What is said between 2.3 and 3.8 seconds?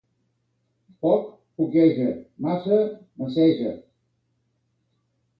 massa, masseja.